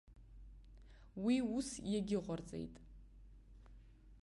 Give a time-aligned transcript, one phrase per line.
[1.23, 2.75] Уи ус иагьыҟарҵеит.